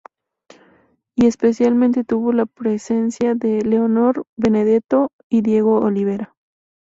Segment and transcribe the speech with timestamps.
[1.15, 6.33] Y especialmente tuvo la presencia de Leonor Benedetto y Diego Olivera.